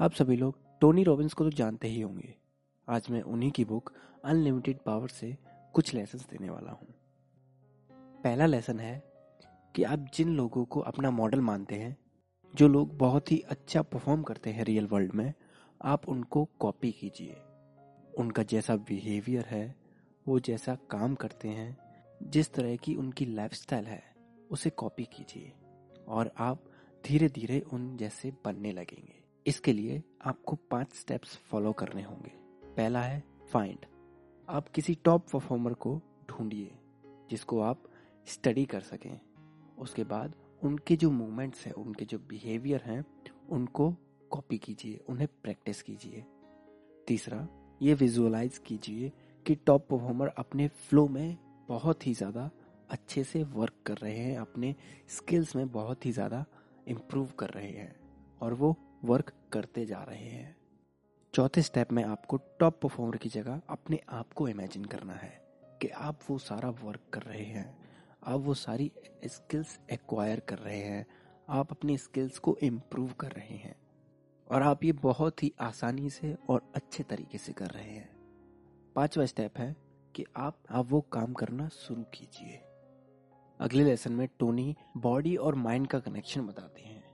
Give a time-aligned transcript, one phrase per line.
[0.00, 2.34] आप सभी लोग टोनी रॉबिन्स को तो जानते ही होंगे।
[2.88, 3.92] आज मैं उन्हीं की बुक
[4.24, 5.36] अनलिमिटेड पावर से
[5.72, 6.88] कुछ लेसन देने वाला हूँ।
[8.24, 9.02] पहला लेसन है
[9.74, 11.96] कि आप जिन लोगों को अपना मॉडल मानते हैं,
[12.54, 15.34] जो लोग बहुत ही अच्छा परफॉर्म करते हैं रियल वर्ल्ड में,
[15.84, 17.36] आप उनको कॉपी कीजिए।
[18.18, 19.74] उनका जैसा बिहेवियर है,
[20.28, 21.78] वो जैसा काम करते हैं,
[22.22, 24.02] जिस तरह की उनकी लाइफस्टाइल है,
[24.50, 25.52] उसे कॉपी कीजिए
[26.08, 26.64] और आप
[27.04, 29.15] धीरे धीरे उन जैसे बनने लगेंगे।
[29.46, 32.32] इसके लिए आपको पाँच स्टेप्स फॉलो करने होंगे।
[32.76, 33.22] पहला है
[33.52, 33.86] फाइंड
[34.48, 36.70] आप किसी टॉप परफॉर्मर को ढूंढिए,
[37.30, 37.82] जिसको आप
[38.26, 39.18] स्टडी कर सकें।
[39.78, 43.04] उसके बाद उनके जो मूवमेंट्स हैं, उनके जो बिहेवियर हैं,
[43.48, 43.90] उनको
[44.30, 46.24] कॉपी कीजिए, उन्हें प्रैक्टिस कीजिए।
[47.06, 47.46] तीसरा,
[47.80, 49.12] ये विजुअलाइज कीजिए
[49.46, 51.36] कि टॉप परफॉर्मर अपने फ्लो में
[51.68, 52.50] बहुत ही ज़्यादा
[52.90, 54.74] अच्छे से वर्क कर रहे हैं, अपने
[55.08, 56.44] स्किल्स में बहुत ही ज़्यादा
[56.88, 57.94] इम्प्रूव कर रहे हैं,
[58.40, 60.56] और वो वर्क करते जा रहे हैं।
[61.34, 65.42] चौथे स्टेप में आपको टॉप परफॉर्मर की जगह अपने आप को इमेजिन करना है
[65.82, 67.78] कि आप वो सारा वर्क कर रहे हैं।
[68.26, 68.92] आप वो सारी
[69.26, 71.06] स्किल्स एक्वायर कर रहे हैं।
[71.48, 73.76] आप अपनी स्किल्स को इम्प्रूव कर रहे हैं।
[74.50, 78.16] और आप ये बहुत ही आसानी से और अच्छे तरीके से कर रहे हैं।
[78.96, 79.76] पांचवा स्टेप है
[80.14, 82.62] कि आप आप वो काम करना शुरू कीजिए।
[83.60, 87.05] अगले लेसन में टोनी बॉडी और माइंड का कनेक्शन बताते हैं।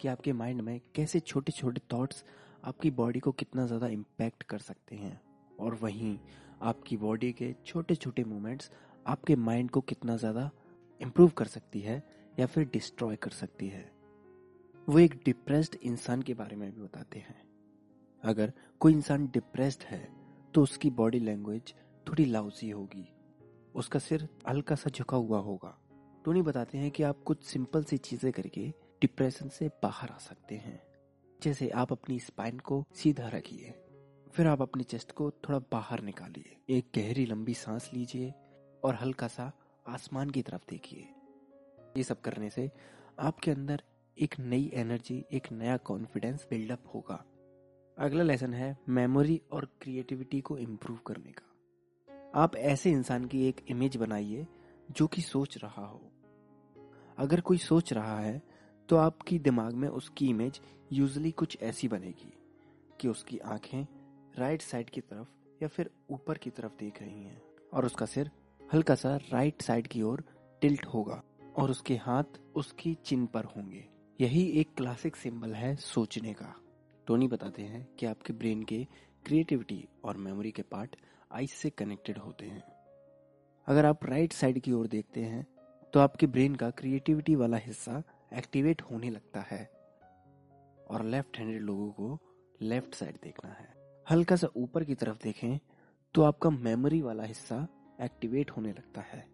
[0.00, 2.24] कि आपके माइंड में कैसे छोटे छोटे थॉट्स
[2.64, 5.20] आपकी बॉडी को कितना ज़्यादा इम्पैक्ट कर सकते हैं।
[5.58, 6.16] और वहीं
[6.62, 8.70] आपकी बॉडी के छोटे छोटे मूवमेंट्स
[9.06, 10.50] आपके माइंड को कितना ज़्यादा
[11.00, 12.02] इम्प्रूव कर सकती है
[12.38, 13.90] या फिर डिस्ट्रॉय कर सकती है।
[14.88, 17.36] वो एक डिप्रेस्ड इंसान के बारे में भी बताते हैं।
[18.24, 20.08] अगर कोई इंसान डिप्रेस्ड है
[20.54, 21.74] तो उसकी बॉडी लैंग्वेज
[22.06, 23.06] थोड़ी लाउसी होगी।
[23.74, 25.76] उसका सिर हल्का सा झुका हुआ होगा।
[26.24, 30.54] टोनी बताते हैं कि आप कुछ सिंपल सी चीज़ें करके डिप्रेशन से बाहर आ सकते
[30.54, 30.82] हैं।
[31.42, 33.74] जैसे आप अपनी स्पाइन को सीधा रखिए,
[34.32, 38.34] फिर आप अपने चेस्ट को थोड़ा बाहर निकालिए। एक गहरी लंबी सांस लीजिए
[38.84, 39.52] और हल्का सा
[39.88, 41.08] आसमान की तरफ़ देखिए।
[41.96, 42.70] ये सब करने से
[43.18, 43.82] आपके अंदर
[44.18, 47.24] एक नई एनर्जी, एक नया कॉन्फिडेंस बिल्डअप होगा।
[47.98, 51.44] अगला लेसन है मेमोरी और क्रिएटिविटी को इम्प्रूव करने का।
[52.34, 54.46] आप ऐसे इंसान की एक इमेज बनाइए
[54.90, 56.12] जो कि सोच रहा हो।
[57.18, 58.57] अगर कोई सोच रहा है
[58.88, 60.60] तो आपकी दिमाग में उसकी इमेज
[60.92, 62.32] यूजली कुछ ऐसी बनेगी
[63.00, 63.86] कि उसकी आँखें
[64.38, 65.28] राइट साइड की तरफ़
[65.62, 68.30] या फिर ऊपर की तरफ़ देख रही हैं और उसका सिर
[68.72, 70.24] हल्का सा राइट साइड की ओर
[70.60, 71.22] टिल्ट होगा
[71.56, 73.88] और उसके हाथ उसकी चिन पर होंगे।
[74.20, 76.54] यही एक क्लासिक सिंबल है सोचने का।
[77.06, 78.86] टोनी बताते हैं कि आपके ब्रेन के
[79.26, 80.96] क्रिएटिविटी और मेमोरी के पार्ट
[81.32, 82.62] आइस से कनेक्टेड होते हैं।
[83.66, 85.46] अगर आप राइट साइड की ओर देखते हैं
[85.94, 89.64] तो आपके ब्रेन का क्रिएटिविटी वाला हिस्सा एक्टिवेट होने लगता है।
[90.86, 92.18] और लेफ़्ट हैंडेड लोगों को
[92.62, 93.68] लेफ़्ट साइड देखना है।
[94.06, 95.58] हल्का सा ऊपर की तरफ़ देखें
[96.14, 97.66] तो आपका मेमोरी वाला हिस्सा
[98.00, 99.26] एक्टिवेट होने लगता है।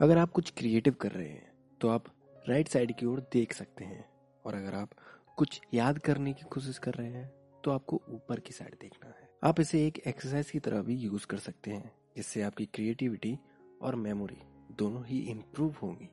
[0.00, 2.04] अगर आप कुछ क्रिएटिव कर रहे हैं तो आप
[2.48, 4.04] राइट साइड की ओर देख सकते हैं।
[4.44, 4.90] और अगर आप
[5.38, 7.26] कुछ याद करने की कोशिश कर रहे हैं
[7.64, 11.26] तो आपको ऊपर की साइड देखना है। आप इसे एक एक्सरसाइज की तरह भी यूज़
[11.26, 13.38] कर सकते हैं, जिससे आपकी क्रिएटिविटी
[13.82, 14.38] और मेमोरी
[14.74, 16.08] दोनों ही इम्प्रूव होंगी।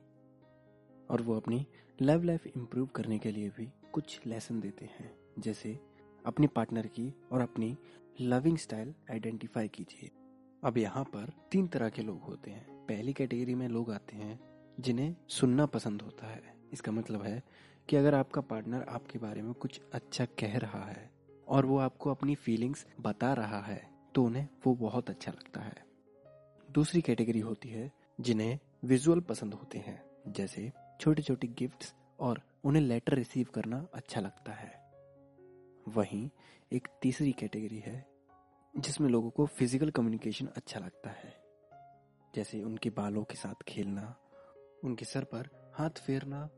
[1.10, 1.66] और वो अपनी
[2.02, 5.78] लव लाइफ इम्प्रूव करने के लिए भी कुछ लेसन देते हैं। जैसे,
[6.26, 7.76] अपने पार्टनर की और अपनी
[8.20, 10.10] लविंग स्टाइल आइडेंटिफाई कीजिए।
[10.64, 14.40] अब यहाँ पर तीन तरह के लोग होते हैं। पहली कैटेगरी में लोग आते हैं
[14.80, 17.42] जिन्हें सुनना पसंद होता है। इसका मतलब है
[17.88, 21.10] कि अगर आपका पार्टनर आपके बारे में कुछ अच्छा कह रहा है
[21.48, 25.84] और वो आपको अपनी फीलिंग्स बता रहा है तो उन्हें वो बहुत अच्छा लगता है।
[26.70, 32.82] दूसरी कैटेगरी होती है जिन्हें विजुअल पसंद होते हैं। जैसे छोटे छोटे गिफ्ट्स और उन्हें
[32.82, 34.92] लेटर रिसीव करना अच्छा लगता है।
[35.88, 36.30] वहीं
[36.72, 38.06] एक तीसरी कैटेगरी है,
[38.76, 41.42] जिसमें लोगों को फ़िज़िकल कम्युनिकेशन अच्छा लगता है।
[42.34, 44.16] जैसे उनके बालों के साथ खेलना,
[44.84, 46.48] उनके सर पर हाथ फेरना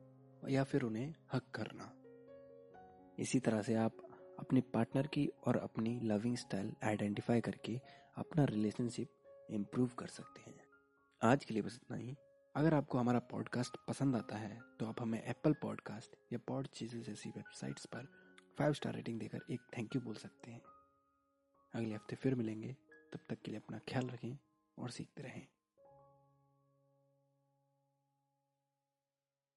[0.49, 1.93] या फिर उन्हें हक करना।
[3.19, 3.93] इसी तरह से आप
[4.39, 7.81] अपने पार्टनर की और अपनी लविंग स्टाइल आइडेंटिफाई करके
[8.17, 9.09] अपना रिलेशनशिप
[9.51, 10.61] इम्प्रूव कर सकते हैं।
[11.23, 12.17] आज के लिए बस इतना ही।
[12.55, 17.01] अगर आपको हमारा पॉडकास्ट पसंद आता है तो आप हमें एप्पल पॉडकास्ट या पॉड चीज़ें
[17.03, 18.09] जैसी वेबसाइट्स पर
[18.59, 20.61] फाइव स्टार रेटिंग देकर एक थैंक यू बोल सकते हैं।
[21.75, 22.73] अगले हफ़्ते फिर मिलेंगे,
[23.13, 24.37] तब तक के लिए अपना ख्याल रखें
[24.79, 25.47] और सीखते रहें।